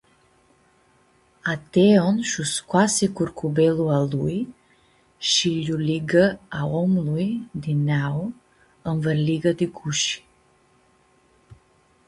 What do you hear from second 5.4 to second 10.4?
lj-lu ligã a Omlui di neau ãnvãrliga di gushi.